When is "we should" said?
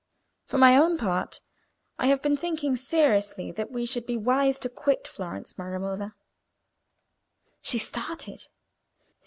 3.69-4.07